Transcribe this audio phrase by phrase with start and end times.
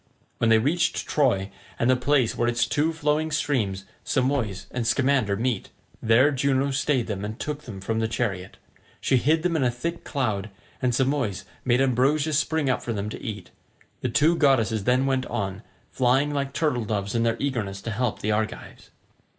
[0.39, 5.35] When they reached Troy and the place where its two flowing streams Simois and Scamander
[5.37, 5.69] meet,
[6.01, 8.57] there Juno stayed them and took them from the chariot.
[8.99, 10.49] She hid them in a thick cloud,
[10.81, 13.51] and Simois made ambrosia spring up for them to eat;
[13.99, 15.61] the two goddesses then went on,
[15.91, 18.89] flying like turtledoves in their eagerness to help the Argives.